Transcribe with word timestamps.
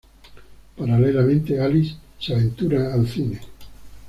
Paralelamente, 0.77 1.59
Alice 1.59 1.93
se 2.17 2.33
aventura 2.33 2.91
al 2.91 3.07
cine. 3.07 3.39